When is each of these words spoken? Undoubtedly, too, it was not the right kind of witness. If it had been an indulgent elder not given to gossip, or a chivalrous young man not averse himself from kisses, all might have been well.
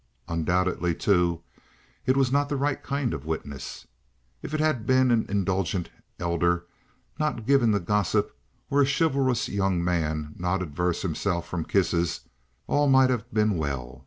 Undoubtedly, 0.27 0.95
too, 0.95 1.43
it 2.07 2.17
was 2.17 2.31
not 2.31 2.49
the 2.49 2.55
right 2.55 2.81
kind 2.81 3.13
of 3.13 3.27
witness. 3.27 3.85
If 4.41 4.51
it 4.55 4.59
had 4.59 4.87
been 4.87 5.11
an 5.11 5.27
indulgent 5.29 5.91
elder 6.19 6.65
not 7.19 7.45
given 7.45 7.71
to 7.73 7.79
gossip, 7.79 8.35
or 8.71 8.81
a 8.81 8.87
chivalrous 8.87 9.47
young 9.47 9.83
man 9.83 10.33
not 10.39 10.63
averse 10.63 11.03
himself 11.03 11.47
from 11.47 11.65
kisses, 11.65 12.21
all 12.65 12.87
might 12.89 13.11
have 13.11 13.31
been 13.31 13.57
well. 13.59 13.99